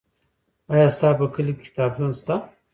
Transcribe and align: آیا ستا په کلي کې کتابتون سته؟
آیا 0.73 0.87
ستا 0.95 1.09
په 1.19 1.25
کلي 1.33 1.53
کې 1.57 1.63
کتابتون 1.67 2.11
سته؟ 2.19 2.35